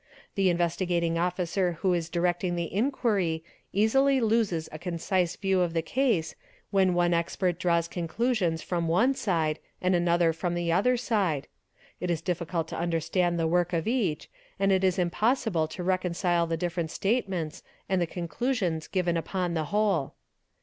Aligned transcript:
The 0.33 0.49
Investigating 0.49 1.19
Officer 1.19 1.73
who 1.83 1.93
is 1.93 2.09
directing 2.09 2.55
the 2.55 2.73
inquiry 2.73 3.43
easily 3.71 4.19
loses 4.19 4.67
a 4.71 4.79
concise 4.79 5.35
view 5.35 5.61
of 5.61 5.73
the 5.75 5.83
case 5.83 6.33
when 6.71 6.95
one 6.95 7.13
expert 7.13 7.59
draws 7.59 7.87
conclusions 7.87 8.63
from 8.63 8.87
one 8.87 9.13
side 9.13 9.59
and 9.79 9.93
~ 9.95 9.95
another 9.95 10.33
from 10.33 10.55
the 10.55 10.71
other 10.71 10.97
side; 10.97 11.47
it 11.99 12.09
is 12.09 12.19
difficult 12.23 12.67
to 12.69 12.79
understand 12.79 13.37
the 13.39 13.45
work 13.47 13.73
of 13.73 13.87
each 13.87 14.27
and 14.57 14.71
it 14.71 14.83
is 14.83 14.97
impossible 14.97 15.67
to 15.67 15.83
reconcile 15.83 16.47
the 16.47 16.57
different 16.57 16.89
statements 16.89 17.61
and 17.87 18.01
the 18.01 18.07
con 18.07 18.27
clusions 18.27 18.89
given 18.91 19.15
upon 19.17 19.53
the 19.53 19.65
whole. 19.65 20.15